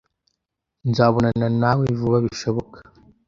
Nzabonana 0.89 1.47
nawe 1.61 1.85
vuba 1.99 2.17
bishoboka 2.25 2.77